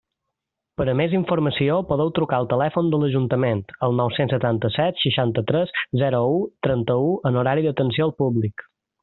[0.81, 6.23] Per a més informació podeu trucar al telèfon de l'Ajuntament, al nou-cents setanta-set, seixanta-tres, zero
[6.39, 8.67] u, trenta-u, en horari d'atenció al públic.